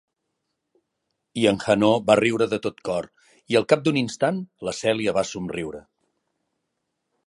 [1.41, 5.19] I en Hanaud va riure de tot cor i, al cap d'un instant, la Cèlia
[5.23, 5.89] va somriure.